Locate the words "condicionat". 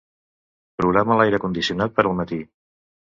1.43-1.93